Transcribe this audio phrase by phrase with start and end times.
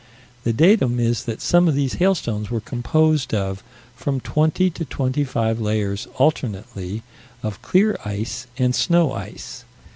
[0.45, 3.61] The datum is that some of these hailstones were composed of
[3.95, 7.03] from twenty to twenty five layers alternately
[7.43, 9.63] of clear ice and snow ice.